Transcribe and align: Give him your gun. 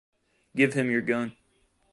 Give 0.55 0.73
him 0.73 0.89
your 0.89 1.01
gun. 1.03 1.33